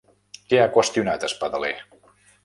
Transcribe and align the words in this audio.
Què 0.53 0.61
ha 0.61 0.69
qüestionat 0.77 1.25
Espadaler? 1.27 1.73